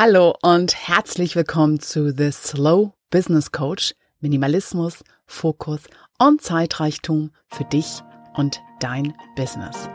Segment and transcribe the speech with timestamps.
[0.00, 3.96] Hallo und herzlich willkommen zu The Slow Business Coach.
[4.20, 5.80] Minimalismus, Fokus
[6.20, 8.04] und Zeitreichtum für dich
[8.36, 9.88] und dein Business.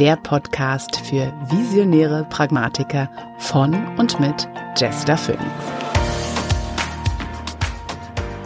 [0.00, 3.10] Der Podcast für visionäre Pragmatiker
[3.40, 5.44] von und mit Jester Phoenix.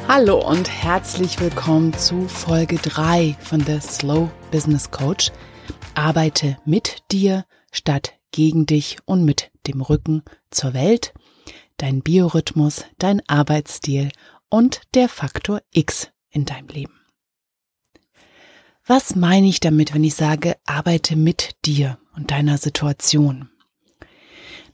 [0.09, 5.31] Hallo und herzlich willkommen zu Folge 3 von The Slow Business Coach.
[5.95, 11.15] Arbeite mit dir statt gegen dich und mit dem Rücken zur Welt,
[11.77, 14.11] dein Biorhythmus, dein Arbeitsstil
[14.49, 16.93] und der Faktor X in deinem Leben.
[18.87, 23.51] Was meine ich damit, wenn ich sage, arbeite mit dir und deiner Situation?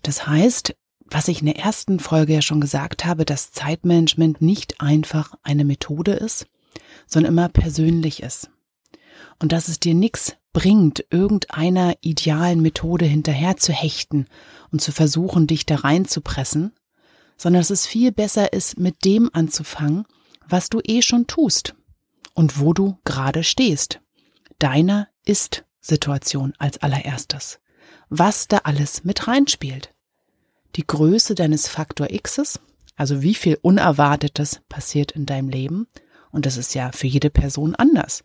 [0.03, 0.77] Das heißt,
[1.07, 5.65] was ich in der ersten Folge ja schon gesagt habe, dass Zeitmanagement nicht einfach eine
[5.65, 6.47] Methode ist,
[7.07, 8.51] sondern immer persönlich ist.
[9.39, 14.27] Und dass es dir nichts bringt, irgendeiner idealen Methode hinterher zu hechten
[14.70, 16.73] und zu versuchen, dich da reinzupressen,
[17.37, 20.05] sondern dass es viel besser ist, mit dem anzufangen,
[20.47, 21.75] was du eh schon tust
[22.34, 24.00] und wo du gerade stehst.
[24.59, 27.59] Deiner Ist-Situation als allererstes.
[28.09, 29.92] Was da alles mit reinspielt.
[30.77, 32.61] Die Größe deines Faktor Xs,
[32.97, 35.87] also wie viel Unerwartetes passiert in deinem Leben,
[36.31, 38.22] und das ist ja für jede Person anders.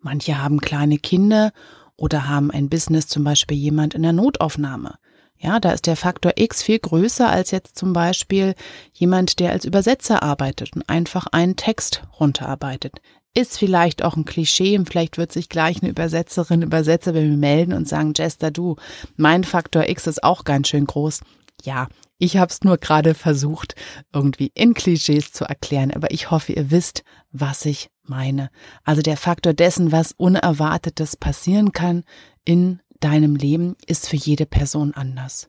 [0.00, 1.52] Manche haben kleine Kinder
[1.96, 4.94] oder haben ein Business, zum Beispiel jemand in der Notaufnahme.
[5.42, 8.54] Ja, da ist der Faktor X viel größer als jetzt zum Beispiel
[8.92, 13.00] jemand, der als Übersetzer arbeitet und einfach einen Text runterarbeitet.
[13.32, 17.36] Ist vielleicht auch ein Klischee und vielleicht wird sich gleich eine Übersetzerin, Übersetzer bei mir
[17.36, 18.76] melden und sagen, Jester, du,
[19.16, 21.20] mein Faktor X ist auch ganz schön groß.
[21.62, 21.88] Ja,
[22.20, 23.74] ich habe es nur gerade versucht,
[24.12, 28.50] irgendwie in Klischees zu erklären, aber ich hoffe, ihr wisst, was ich meine.
[28.84, 32.04] Also der Faktor dessen, was Unerwartetes passieren kann
[32.44, 35.48] in deinem Leben, ist für jede Person anders.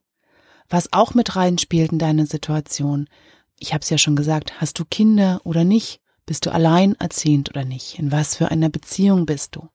[0.69, 3.09] Was auch mit reinspielt in deine Situation,
[3.59, 5.99] ich habe es ja schon gesagt, hast du Kinder oder nicht?
[6.25, 7.99] Bist du alleinerziehend oder nicht?
[7.99, 9.67] In was für einer Beziehung bist du?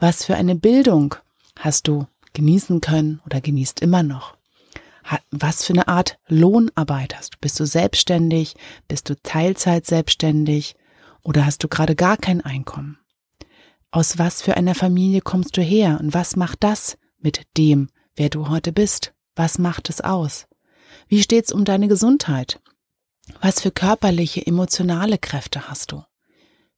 [0.00, 1.14] Was für eine Bildung
[1.56, 4.35] hast du genießen können oder genießt immer noch?
[5.30, 7.38] Was für eine Art Lohnarbeit hast du?
[7.40, 8.54] Bist du selbstständig?
[8.88, 10.74] Bist du Teilzeit selbstständig?
[11.22, 12.98] Oder hast du gerade gar kein Einkommen?
[13.90, 18.28] Aus was für einer Familie kommst du her und was macht das mit dem, wer
[18.28, 19.14] du heute bist?
[19.34, 20.46] Was macht es aus?
[21.08, 22.60] Wie steht's um deine Gesundheit?
[23.40, 26.02] Was für körperliche, emotionale Kräfte hast du?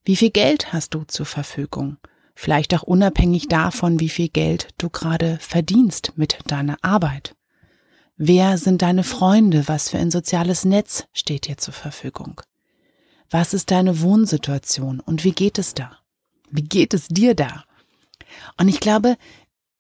[0.05, 1.99] Wie viel Geld hast du zur Verfügung?
[2.35, 7.35] Vielleicht auch unabhängig davon, wie viel Geld du gerade verdienst mit deiner Arbeit.
[8.21, 9.69] Wer sind deine Freunde?
[9.69, 12.41] Was für ein soziales Netz steht dir zur Verfügung?
[13.31, 15.93] Was ist deine Wohnsituation und wie geht es da?
[16.51, 17.63] Wie geht es dir da?
[18.57, 19.17] Und ich glaube,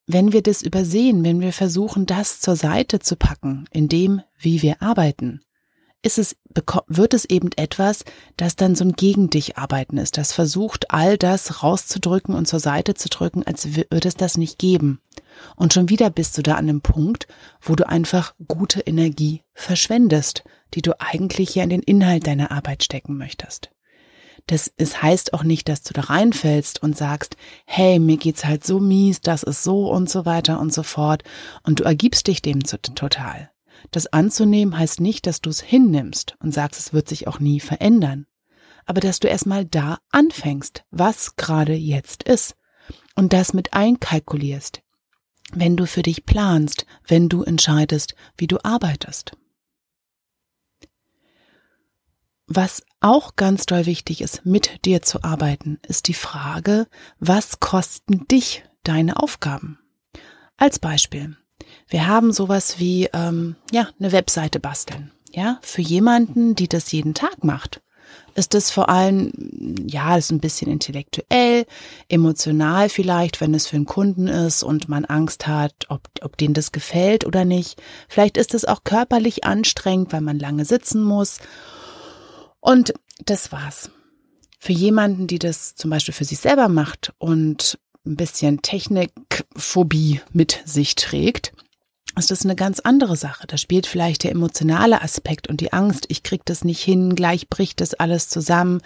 [0.06, 4.62] wenn wir das übersehen, wenn wir versuchen, das zur Seite zu packen, in dem, wie
[4.62, 5.41] wir arbeiten,
[6.03, 6.37] ist es,
[6.87, 8.04] wird es eben etwas,
[8.37, 12.60] das dann so ein gegen dich arbeiten ist, das versucht, all das rauszudrücken und zur
[12.60, 15.00] Seite zu drücken, als würde es das nicht geben.
[15.56, 17.26] Und schon wieder bist du da an einem Punkt,
[17.60, 20.44] wo du einfach gute Energie verschwendest,
[20.75, 23.71] die du eigentlich ja in den Inhalt deiner Arbeit stecken möchtest.
[24.47, 28.65] Das es heißt auch nicht, dass du da reinfällst und sagst, hey, mir geht's halt
[28.65, 31.22] so mies, das ist so und so weiter und so fort
[31.65, 33.50] und du ergibst dich dem total.
[33.91, 37.60] Das anzunehmen heißt nicht, dass du es hinnimmst und sagst, es wird sich auch nie
[37.60, 38.27] verändern,
[38.87, 42.56] aber dass du erstmal da anfängst, was gerade jetzt ist
[43.15, 44.81] und das mit einkalkulierst,
[45.53, 49.32] wenn du für dich planst, wenn du entscheidest, wie du arbeitest.
[52.47, 56.86] Was auch ganz doll wichtig ist, mit dir zu arbeiten, ist die Frage,
[57.19, 59.78] was kosten dich deine Aufgaben?
[60.56, 61.36] Als Beispiel,
[61.88, 67.15] wir haben sowas wie ähm, ja eine Webseite basteln, ja für jemanden, die das jeden
[67.15, 67.82] Tag macht
[68.38, 69.32] ist es vor allem,
[69.87, 71.66] ja, ist ein bisschen intellektuell,
[72.09, 76.54] emotional vielleicht, wenn es für einen Kunden ist und man Angst hat, ob, ob denen
[76.54, 77.82] das gefällt oder nicht.
[78.09, 81.39] Vielleicht ist es auch körperlich anstrengend, weil man lange sitzen muss.
[82.60, 83.91] Und das war's.
[84.60, 90.63] Für jemanden, die das zum Beispiel für sich selber macht und ein bisschen Technikphobie mit
[90.65, 91.53] sich trägt,
[92.18, 93.47] ist das eine ganz andere Sache.
[93.47, 97.48] Da spielt vielleicht der emotionale Aspekt und die Angst, ich krieg das nicht hin, gleich
[97.48, 98.80] bricht das alles zusammen.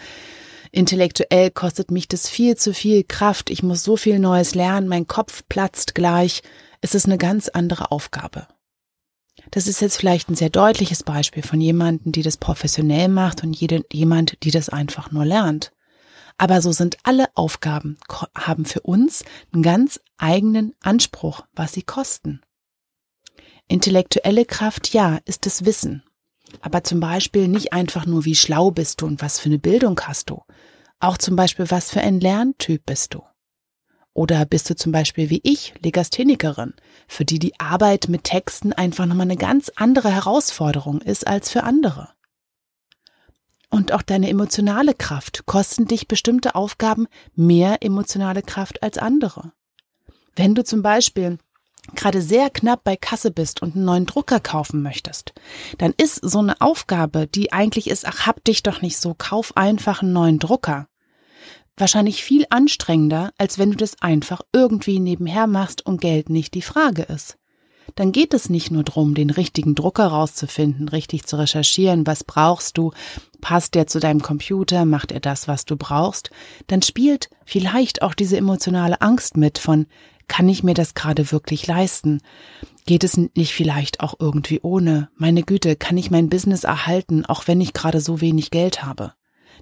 [0.71, 5.07] Intellektuell kostet mich das viel zu viel Kraft, ich muss so viel Neues lernen, mein
[5.07, 6.41] Kopf platzt gleich.
[6.81, 8.47] Es ist eine ganz andere Aufgabe.
[9.51, 13.53] Das ist jetzt vielleicht ein sehr deutliches Beispiel von jemandem, die das professionell macht und
[13.53, 15.71] jede, jemand, die das einfach nur lernt.
[16.37, 17.97] Aber so sind alle Aufgaben,
[18.35, 22.41] haben für uns einen ganz eigenen Anspruch, was sie kosten.
[23.73, 26.03] Intellektuelle Kraft, ja, ist das Wissen.
[26.61, 29.99] Aber zum Beispiel nicht einfach nur, wie schlau bist du und was für eine Bildung
[30.01, 30.43] hast du.
[30.99, 33.23] Auch zum Beispiel, was für ein Lerntyp bist du.
[34.13, 36.75] Oder bist du zum Beispiel wie ich, Legasthenikerin,
[37.07, 41.63] für die die Arbeit mit Texten einfach nochmal eine ganz andere Herausforderung ist als für
[41.63, 42.09] andere.
[43.71, 49.51] Und auch deine emotionale Kraft kosten dich bestimmte Aufgaben mehr emotionale Kraft als andere.
[50.35, 51.39] Wenn du zum Beispiel
[51.95, 55.33] gerade sehr knapp bei Kasse bist und einen neuen Drucker kaufen möchtest,
[55.77, 59.57] dann ist so eine Aufgabe, die eigentlich ist, ach, hab dich doch nicht so, kauf
[59.57, 60.87] einfach einen neuen Drucker,
[61.77, 66.61] wahrscheinlich viel anstrengender, als wenn du das einfach irgendwie nebenher machst und Geld nicht die
[66.61, 67.37] Frage ist.
[67.95, 72.77] Dann geht es nicht nur darum, den richtigen Drucker rauszufinden, richtig zu recherchieren, was brauchst
[72.77, 72.91] du,
[73.41, 76.29] passt der zu deinem Computer, macht er das, was du brauchst,
[76.67, 79.85] dann spielt vielleicht auch diese emotionale Angst mit von,
[80.27, 82.21] kann ich mir das gerade wirklich leisten?
[82.85, 85.09] Geht es nicht vielleicht auch irgendwie ohne?
[85.15, 89.13] Meine Güte, kann ich mein Business erhalten, auch wenn ich gerade so wenig Geld habe?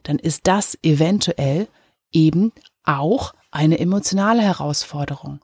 [0.04, 1.68] Dann ist das eventuell
[2.12, 2.52] eben
[2.84, 5.40] auch eine emotionale Herausforderung.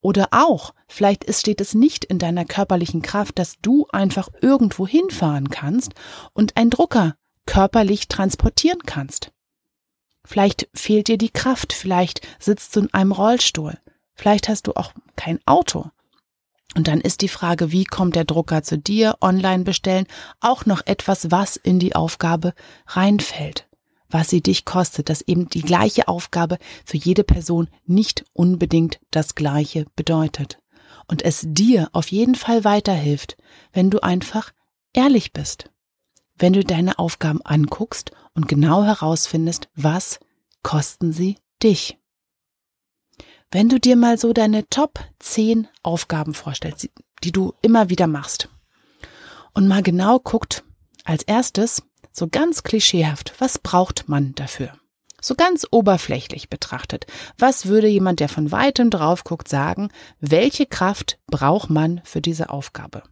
[0.00, 4.86] Oder auch, vielleicht ist, steht es nicht in deiner körperlichen Kraft, dass du einfach irgendwo
[4.86, 5.94] hinfahren kannst
[6.32, 7.14] und einen Drucker
[7.46, 9.32] körperlich transportieren kannst.
[10.24, 13.78] Vielleicht fehlt dir die Kraft, vielleicht sitzt du in einem Rollstuhl,
[14.14, 15.86] vielleicht hast du auch kein Auto.
[16.74, 20.06] Und dann ist die Frage, wie kommt der Drucker zu dir, online bestellen,
[20.40, 22.54] auch noch etwas, was in die Aufgabe
[22.86, 23.66] reinfällt
[24.12, 29.34] was sie dich kostet, dass eben die gleiche Aufgabe für jede Person nicht unbedingt das
[29.34, 30.58] gleiche bedeutet.
[31.08, 33.36] Und es dir auf jeden Fall weiterhilft,
[33.72, 34.52] wenn du einfach
[34.92, 35.70] ehrlich bist.
[36.36, 40.20] Wenn du deine Aufgaben anguckst und genau herausfindest, was
[40.62, 41.98] kosten sie dich.
[43.54, 46.88] Wenn du dir mal so deine Top 10 Aufgaben vorstellst,
[47.22, 48.48] die du immer wieder machst
[49.52, 50.64] und mal genau guckt,
[51.04, 51.82] als erstes,
[52.12, 54.72] so ganz klischeehaft, was braucht man dafür?
[55.20, 57.04] So ganz oberflächlich betrachtet,
[57.36, 62.48] was würde jemand, der von weitem drauf guckt, sagen, welche Kraft braucht man für diese
[62.48, 63.02] Aufgabe?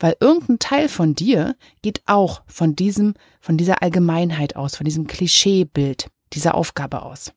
[0.00, 5.06] Weil irgendein Teil von dir geht auch von diesem, von dieser Allgemeinheit aus, von diesem
[5.06, 7.32] Klischeebild dieser Aufgabe aus.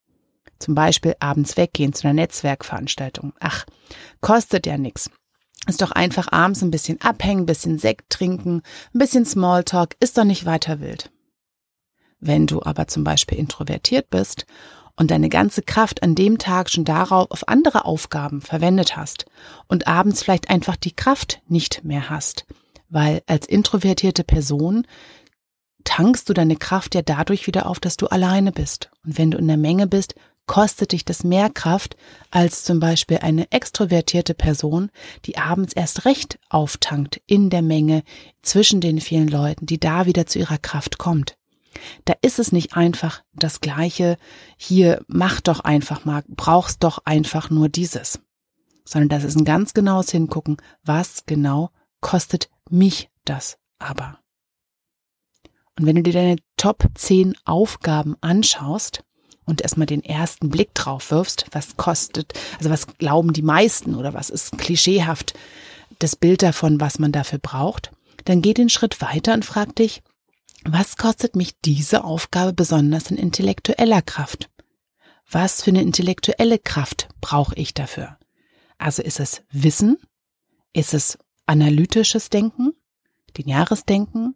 [0.59, 3.33] Zum Beispiel abends weggehen zu einer Netzwerkveranstaltung.
[3.39, 3.65] Ach,
[4.21, 5.09] kostet ja nix
[5.67, 8.61] ist doch einfach abends ein bisschen abhängen, ein bisschen Sekt trinken,
[8.93, 11.11] ein bisschen Smalltalk, ist doch nicht weiter wild.
[12.19, 14.45] Wenn du aber zum Beispiel introvertiert bist
[14.95, 19.25] und deine ganze Kraft an dem Tag schon darauf auf andere Aufgaben verwendet hast
[19.67, 22.45] und abends vielleicht einfach die Kraft nicht mehr hast,
[22.89, 24.87] weil als introvertierte Person
[25.83, 28.89] tankst du deine Kraft ja dadurch wieder auf, dass du alleine bist.
[29.03, 30.15] Und wenn du in der Menge bist,
[30.45, 31.95] kostet dich das mehr Kraft
[32.31, 34.91] als zum Beispiel eine extrovertierte Person,
[35.25, 38.03] die abends erst recht auftankt in der Menge
[38.41, 41.37] zwischen den vielen Leuten, die da wieder zu ihrer Kraft kommt.
[42.05, 44.17] Da ist es nicht einfach das Gleiche,
[44.57, 48.21] hier mach doch einfach mal, brauchst doch einfach nur dieses,
[48.85, 51.71] sondern das ist ein ganz genaues Hingucken, was genau
[52.01, 54.19] kostet mich das aber.
[55.77, 59.03] Und wenn du dir deine Top 10 Aufgaben anschaust,
[59.45, 64.13] und erstmal den ersten Blick drauf wirfst, was kostet, also was glauben die meisten oder
[64.13, 65.33] was ist klischeehaft
[65.99, 67.91] das Bild davon, was man dafür braucht,
[68.25, 70.01] dann geh den Schritt weiter und frag dich,
[70.63, 74.49] was kostet mich diese Aufgabe besonders in intellektueller Kraft?
[75.29, 78.17] Was für eine intellektuelle Kraft brauche ich dafür?
[78.77, 79.97] Also ist es Wissen?
[80.73, 82.73] Ist es analytisches Denken?
[83.37, 84.35] Lineares Denken?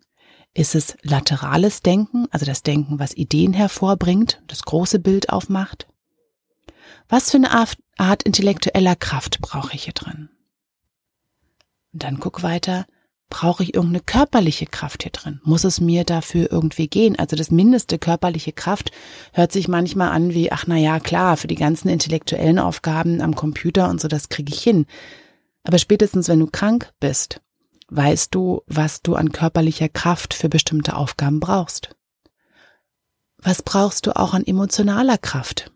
[0.54, 5.88] Ist es laterales Denken, also das Denken, was Ideen hervorbringt, das große Bild aufmacht?
[7.08, 7.52] Was für eine
[7.98, 10.30] Art intellektueller Kraft brauche ich hier drin?
[11.94, 12.86] Und dann guck weiter,
[13.30, 15.40] brauche ich irgendeine körperliche Kraft hier drin?
[15.44, 17.18] Muss es mir dafür irgendwie gehen?
[17.18, 18.92] Also das mindeste körperliche Kraft
[19.34, 23.36] hört sich manchmal an wie, ach na ja, klar, für die ganzen intellektuellen Aufgaben am
[23.36, 24.88] Computer und so, das kriege ich hin.
[25.64, 27.42] Aber spätestens, wenn du krank bist
[27.90, 31.96] weißt du, was du an körperlicher Kraft für bestimmte Aufgaben brauchst.
[33.38, 35.72] Was brauchst du auch an emotionaler Kraft?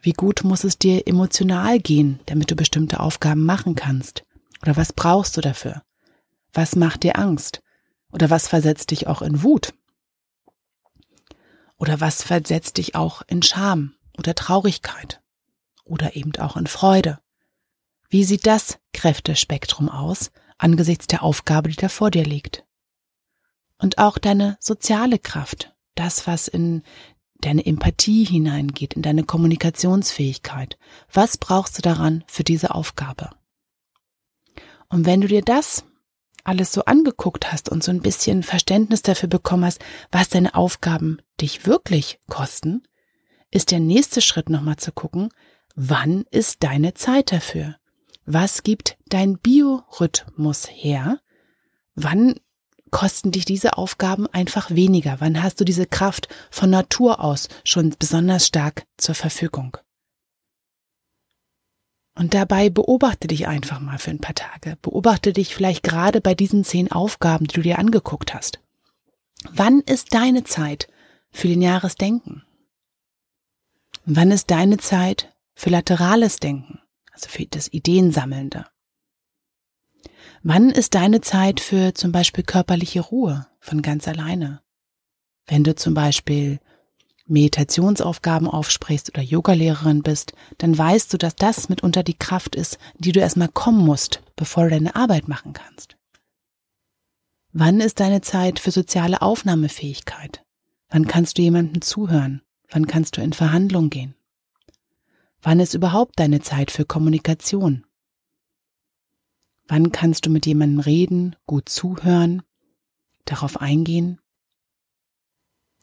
[0.00, 4.24] Wie gut muss es dir emotional gehen, damit du bestimmte Aufgaben machen kannst?
[4.62, 5.82] Oder was brauchst du dafür?
[6.52, 7.62] Was macht dir Angst?
[8.12, 9.74] Oder was versetzt dich auch in Wut?
[11.76, 15.20] Oder was versetzt dich auch in Scham oder Traurigkeit?
[15.84, 17.18] Oder eben auch in Freude?
[18.08, 22.64] Wie sieht das Kräftespektrum aus, angesichts der Aufgabe, die da vor dir liegt.
[23.78, 26.82] Und auch deine soziale Kraft, das, was in
[27.40, 30.78] deine Empathie hineingeht, in deine Kommunikationsfähigkeit.
[31.12, 33.30] Was brauchst du daran für diese Aufgabe?
[34.88, 35.84] Und wenn du dir das
[36.44, 41.18] alles so angeguckt hast und so ein bisschen Verständnis dafür bekommen hast, was deine Aufgaben
[41.40, 42.86] dich wirklich kosten,
[43.50, 45.30] ist der nächste Schritt nochmal zu gucken,
[45.74, 47.76] wann ist deine Zeit dafür?
[48.26, 51.20] Was gibt dein Biorhythmus her?
[51.94, 52.34] Wann
[52.90, 55.20] kosten dich diese Aufgaben einfach weniger?
[55.20, 59.76] Wann hast du diese Kraft von Natur aus schon besonders stark zur Verfügung?
[62.18, 64.76] Und dabei beobachte dich einfach mal für ein paar Tage.
[64.82, 68.58] Beobachte dich vielleicht gerade bei diesen zehn Aufgaben, die du dir angeguckt hast.
[69.50, 70.88] Wann ist deine Zeit
[71.30, 72.42] für lineares Denken?
[74.04, 76.80] Wann ist deine Zeit für laterales Denken,
[77.16, 78.66] also für das Ideensammelnde?
[80.42, 84.60] Wann ist deine Zeit für zum Beispiel körperliche Ruhe von ganz alleine?
[85.46, 86.60] Wenn du zum Beispiel
[87.26, 93.12] Meditationsaufgaben aufsprichst oder Yogalehrerin bist, dann weißt du, dass das mitunter die Kraft ist, die
[93.12, 95.96] du erstmal kommen musst, bevor du deine Arbeit machen kannst.
[97.52, 100.44] Wann ist deine Zeit für soziale Aufnahmefähigkeit?
[100.90, 102.42] Wann kannst du jemandem zuhören?
[102.68, 104.15] Wann kannst du in Verhandlung gehen?
[105.46, 107.86] Wann ist überhaupt deine Zeit für Kommunikation?
[109.68, 112.42] Wann kannst du mit jemandem reden, gut zuhören,
[113.26, 114.20] darauf eingehen?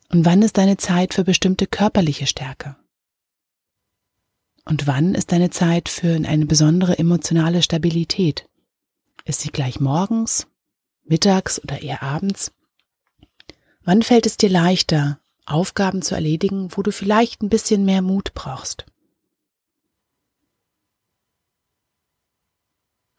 [0.10, 2.76] Und wann ist deine Zeit für bestimmte körperliche Stärke?
[4.66, 8.50] Und wann ist deine Zeit für eine besondere emotionale Stabilität?
[9.24, 10.46] Ist sie gleich morgens,
[11.06, 12.52] mittags oder eher abends?
[13.86, 18.34] Wann fällt es dir leichter, Aufgaben zu erledigen, wo du vielleicht ein bisschen mehr Mut
[18.34, 18.88] brauchst?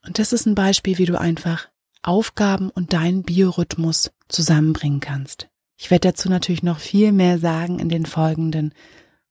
[0.04, 1.68] Und das ist ein Beispiel, wie du einfach
[2.02, 5.48] Aufgaben und deinen Biorhythmus zusammenbringen kannst.
[5.76, 8.74] Ich werde dazu natürlich noch viel mehr sagen in den folgenden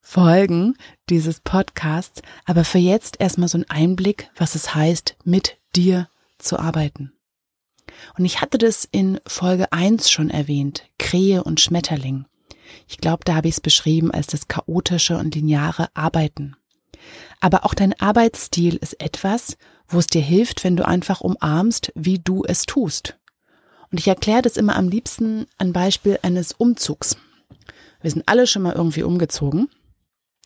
[0.01, 0.75] Folgen
[1.09, 6.59] dieses Podcasts, aber für jetzt erstmal so ein Einblick, was es heißt, mit dir zu
[6.59, 7.13] arbeiten.
[8.17, 12.25] Und ich hatte das in Folge 1 schon erwähnt, Krähe und Schmetterling.
[12.87, 16.55] Ich glaube, da habe ich es beschrieben als das chaotische und lineare Arbeiten.
[17.39, 19.57] Aber auch dein Arbeitsstil ist etwas,
[19.93, 23.17] wo es dir hilft, wenn du einfach umarmst, wie du es tust.
[23.91, 27.15] Und ich erkläre das immer am liebsten an Beispiel eines Umzugs.
[28.01, 29.69] Wir sind alle schon mal irgendwie umgezogen.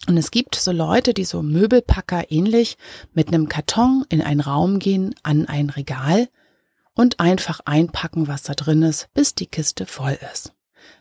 [0.08, 2.78] Und es gibt so Leute, die so Möbelpacker ähnlich
[3.14, 6.30] mit einem Karton in einen Raum gehen, an ein Regal
[6.94, 10.54] und einfach einpacken, was da drin ist, bis die Kiste voll ist.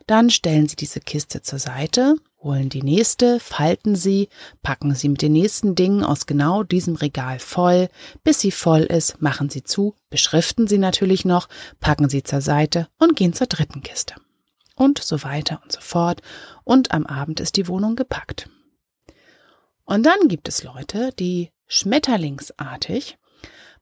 [0.06, 2.14] Dann stellen Sie diese Kiste zur Seite,
[2.46, 4.28] holen die nächste, falten sie,
[4.62, 7.88] packen sie mit den nächsten Dingen aus genau diesem Regal voll,
[8.22, 11.48] bis sie voll ist, machen sie zu, beschriften sie natürlich noch,
[11.80, 14.14] packen sie zur Seite und gehen zur dritten Kiste.
[14.76, 16.22] Und so weiter und so fort.
[16.62, 18.48] Und am Abend ist die Wohnung gepackt.
[19.84, 23.18] Und dann gibt es Leute, die schmetterlingsartig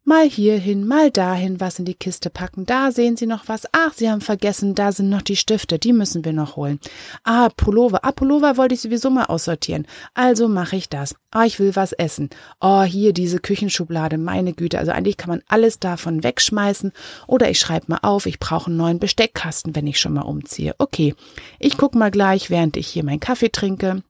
[0.06, 2.66] Mal hierhin, mal dahin was in die Kiste packen.
[2.66, 3.66] Da sehen Sie noch was.
[3.73, 6.78] Ach, Sie haben vergessen, da sind noch die Stifte, die müssen wir noch holen.
[7.23, 8.04] Ah, Pullover.
[8.04, 9.87] Ah, Pullover wollte ich sowieso mal aussortieren.
[10.12, 11.14] Also mache ich das.
[11.30, 12.28] Ah, ich will was essen.
[12.61, 14.78] Oh, hier diese Küchenschublade, meine Güte.
[14.78, 16.92] Also eigentlich kann man alles davon wegschmeißen.
[17.26, 20.75] Oder ich schreibe mal auf, ich brauche einen neuen Besteckkasten, wenn ich schon mal umziehe.
[20.76, 21.14] Okay,
[21.58, 24.02] ich guck mal gleich, während ich hier meinen Kaffee trinke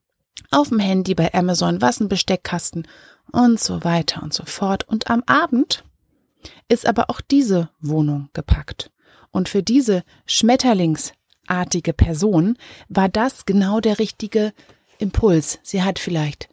[0.51, 2.87] auf dem Handy bei Amazon, was ein Besteckkasten
[3.31, 4.87] und so weiter und so fort.
[4.87, 5.83] Und am Abend
[6.67, 8.91] ist aber auch diese Wohnung gepackt.
[9.31, 14.53] Und für diese schmetterlingsartige Person war das genau der richtige
[14.97, 15.59] Impuls.
[15.63, 16.49] Sie hat vielleicht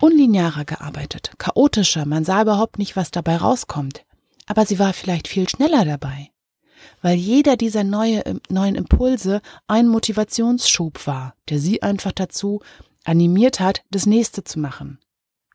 [0.00, 4.04] unlinearer gearbeitet, chaotischer, man sah überhaupt nicht, was dabei rauskommt.
[4.46, 6.30] Aber sie war vielleicht viel schneller dabei,
[7.02, 12.60] weil jeder dieser neue, neuen Impulse ein Motivationsschub war, der sie einfach dazu
[13.04, 14.98] animiert hat, das nächste zu machen.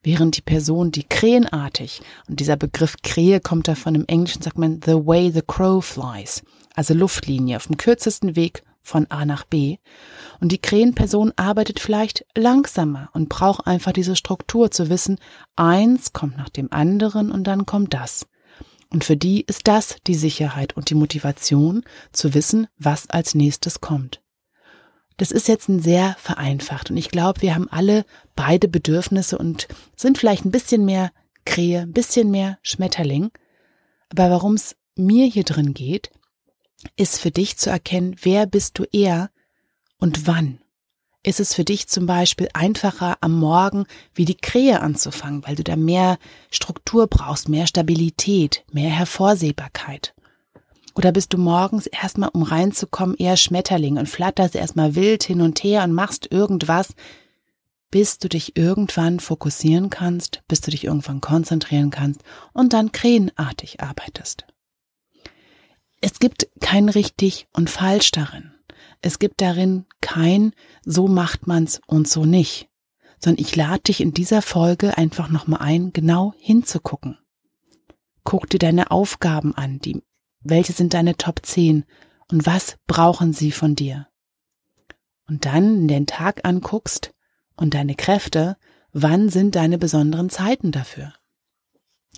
[0.02, 4.80] Während die Person, die krähenartig, und dieser Begriff Krähe kommt davon im Englischen, sagt man
[4.86, 6.42] the way the crow flies,
[6.74, 9.78] also Luftlinie, auf dem kürzesten Weg von A nach B.
[10.40, 15.20] Und die Krähenperson arbeitet vielleicht langsamer und braucht einfach diese Struktur zu wissen,
[15.58, 18.26] eins kommt nach dem anderen und dann kommt das.
[18.90, 23.82] Und für die ist das die Sicherheit und die Motivation zu wissen, was als nächstes
[23.82, 24.22] kommt.
[25.20, 28.06] Das ist jetzt ein sehr vereinfacht und ich glaube, wir haben alle
[28.38, 31.12] beide Bedürfnisse und sind vielleicht ein bisschen mehr
[31.44, 33.30] Krähe, ein bisschen mehr Schmetterling.
[34.12, 36.10] Aber warum es mir hier drin geht,
[36.96, 39.30] ist für dich zu erkennen, wer bist du eher
[39.98, 40.62] und wann.
[41.22, 45.66] Ist es für dich zum Beispiel einfacher, am Morgen wie die Krähe anzufangen, weil du
[45.66, 46.18] da mehr
[46.50, 50.14] Struktur brauchst, mehr Stabilität, mehr Hervorsehbarkeit?
[51.00, 55.64] Oder bist du morgens erstmal, um reinzukommen, eher Schmetterling und flatterst erstmal wild hin und
[55.64, 56.94] her und machst irgendwas,
[57.90, 63.80] bis du dich irgendwann fokussieren kannst, bis du dich irgendwann konzentrieren kannst und dann krähenartig
[63.80, 64.46] arbeitest.
[66.02, 68.52] Es gibt kein richtig und falsch darin.
[69.00, 70.52] Es gibt darin kein
[70.84, 72.68] so macht man's und so nicht,
[73.20, 77.18] sondern ich lade dich in dieser Folge einfach nochmal ein, genau hinzugucken.
[78.26, 80.04] Guck dir deine Aufgaben an, die,
[80.42, 81.86] welche sind deine Top 10
[82.32, 84.08] und was brauchen sie von dir?
[85.28, 87.14] Und dann den Tag anguckst
[87.56, 88.58] und deine Kräfte,
[88.94, 91.14] wann sind deine besonderen Zeiten dafür?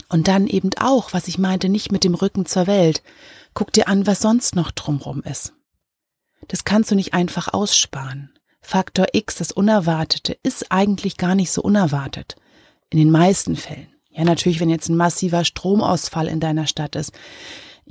[0.08, 3.04] Und dann eben auch, was ich meinte, nicht mit dem Rücken zur Welt.
[3.54, 5.54] Guck dir an, was sonst noch drumrum ist.
[6.48, 8.34] Das kannst du nicht einfach aussparen.
[8.62, 12.36] Faktor X, das Unerwartete, ist eigentlich gar nicht so unerwartet.
[12.90, 13.88] In den meisten Fällen.
[14.10, 17.14] Ja, natürlich, wenn jetzt ein massiver Stromausfall in deiner Stadt ist.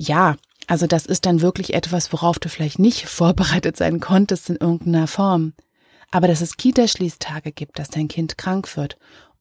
[0.03, 4.57] Ja, also das ist dann wirklich etwas, worauf du vielleicht nicht vorbereitet sein konntest in
[4.57, 5.53] irgendeiner Form.
[6.11, 8.97] Aber dass es Kita-Schließtage gibt, dass dein Kind krank wird.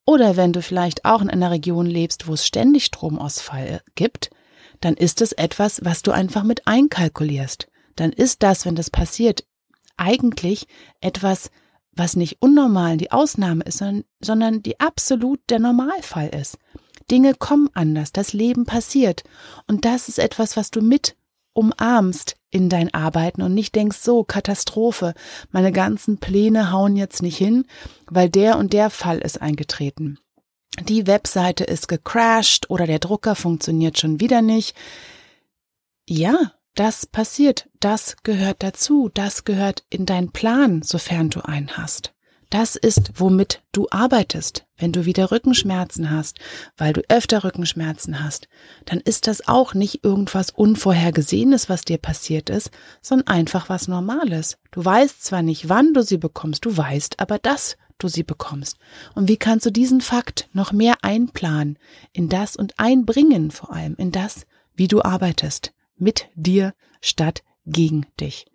[0.05, 4.31] Oder wenn du vielleicht auch in einer Region lebst, wo es ständig Stromausfall gibt,
[4.81, 7.69] dann ist es etwas, was du einfach mit einkalkulierst.
[7.95, 9.45] Dann ist das, wenn das passiert,
[9.95, 10.67] eigentlich
[10.99, 11.51] etwas,
[11.93, 16.57] was nicht unnormal die Ausnahme ist, sondern, sondern die absolut der Normalfall ist.
[17.09, 19.23] Dinge kommen anders, das Leben passiert.
[19.67, 21.15] Und das ist etwas, was du mit
[21.53, 25.13] umarmst in dein Arbeiten und nicht denkst, so, Katastrophe,
[25.51, 27.65] meine ganzen Pläne hauen jetzt nicht hin,
[28.07, 30.19] weil der und der Fall ist eingetreten.
[30.81, 34.75] Die Webseite ist gecrashed oder der Drucker funktioniert schon wieder nicht.
[36.07, 42.13] Ja, das passiert, das gehört dazu, das gehört in deinen Plan, sofern du einen hast.
[42.49, 44.65] Das ist, womit du arbeitest.
[44.75, 46.39] Wenn du wieder Rückenschmerzen hast,
[46.77, 48.47] weil du öfter Rückenschmerzen hast,
[48.85, 54.57] dann ist das auch nicht irgendwas Unvorhergesehenes, was dir passiert ist, sondern einfach was Normales.
[54.71, 58.77] Du weißt zwar nicht, wann du sie bekommst, du weißt aber, dass du sie bekommst.
[59.13, 61.77] Und wie kannst du diesen Fakt noch mehr einplanen
[62.13, 68.07] in das und einbringen vor allem in das, wie du arbeitest, mit dir statt gegen
[68.19, 68.45] dich.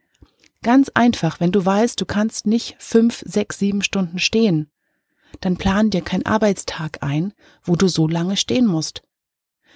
[0.65, 4.71] Ganz einfach, wenn du weißt, du kannst nicht fünf, sechs, sieben Stunden stehen,
[5.43, 9.03] dann plan dir keinen Arbeitstag ein, wo du so lange stehen musst.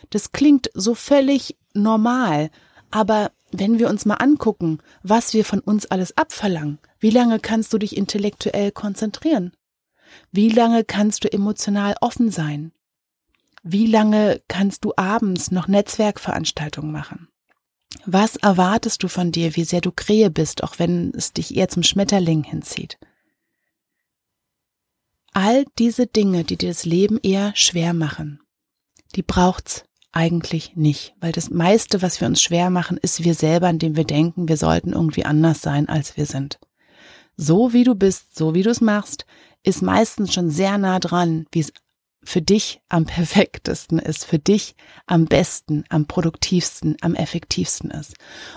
[0.08, 2.50] Das klingt so völlig normal,
[2.90, 7.70] aber wenn wir uns mal angucken, was wir von uns alles abverlangen, wie lange kannst
[7.74, 9.52] du dich intellektuell konzentrieren?
[10.32, 12.72] Wie lange kannst du emotional offen sein?
[13.62, 17.28] Wie lange kannst du abends noch Netzwerkveranstaltungen machen?
[18.04, 21.68] Was erwartest du von dir, wie sehr du Krähe bist, auch wenn es dich eher
[21.68, 22.98] zum Schmetterling hinzieht?
[25.32, 28.40] All diese Dinge, die dir das Leben eher schwer machen,
[29.14, 33.68] die braucht's eigentlich nicht, weil das meiste, was wir uns schwer machen, ist wir selber,
[33.70, 36.58] indem wir denken, wir sollten irgendwie anders sein, als wir sind.
[37.36, 39.26] So wie du bist, so wie du es machst,
[39.62, 41.72] ist meistens schon sehr nah dran, wie es
[42.22, 44.74] für dich am perfektesten ist, für dich
[45.06, 48.14] am besten, am produktivsten, am effektivsten ist.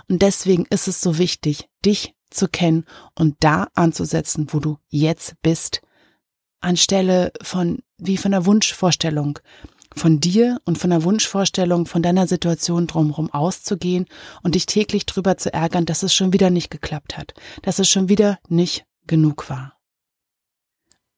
[0.10, 5.36] Und deswegen ist es so wichtig, dich zu kennen und da anzusetzen, wo du jetzt
[5.42, 5.82] bist,
[6.62, 9.40] anstelle von, wie von der Wunschvorstellung
[9.94, 14.06] von dir und von der Wunschvorstellung von deiner Situation drumherum auszugehen
[14.42, 17.90] und dich täglich drüber zu ärgern, dass es schon wieder nicht geklappt hat, dass es
[17.90, 19.78] schon wieder nicht genug war.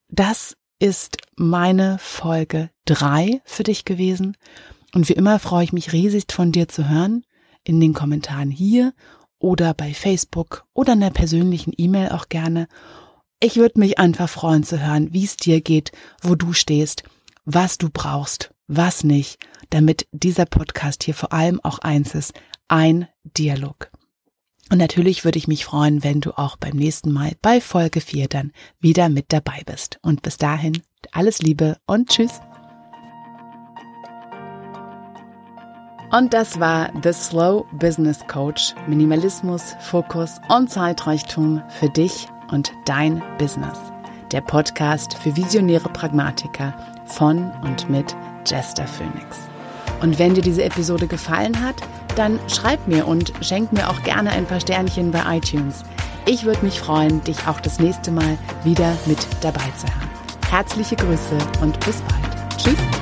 [0.08, 4.36] Das ist meine Folge drei für dich gewesen.
[4.94, 7.24] Und wie immer freue ich mich riesig von dir zu hören,
[7.64, 8.92] in den Kommentaren hier
[9.38, 12.68] oder bei Facebook oder in der persönlichen E-Mail auch gerne.
[13.40, 17.02] Ich würde mich einfach freuen zu hören, wie es dir geht, wo du stehst,
[17.44, 19.38] was du brauchst, was nicht,
[19.70, 22.32] damit dieser Podcast hier vor allem auch eins ist,
[22.68, 23.90] ein Dialog.
[24.70, 28.28] Und natürlich würde ich mich freuen, wenn du auch beim nächsten Mal bei Folge 4
[28.28, 29.98] dann wieder mit dabei bist.
[30.02, 30.80] Und bis dahin
[31.12, 32.40] alles Liebe und Tschüss.
[36.10, 38.74] Und das war The Slow Business Coach.
[38.86, 43.78] Minimalismus, Fokus und Zeitreichtum für dich und dein Business.
[44.32, 46.74] Der Podcast für visionäre Pragmatiker
[47.06, 49.38] von und mit Jester Phoenix.
[50.00, 51.76] Und wenn dir diese Episode gefallen hat,
[52.16, 55.84] dann schreib mir und schenk mir auch gerne ein paar Sternchen bei iTunes.
[56.26, 60.10] Ich würde mich freuen, dich auch das nächste Mal wieder mit dabei zu haben.
[60.50, 62.58] Herzliche Grüße und bis bald.
[62.58, 62.93] Tschüss.